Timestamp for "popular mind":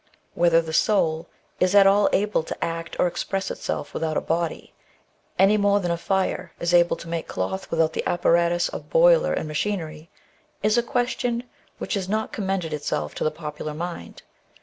13.29-14.23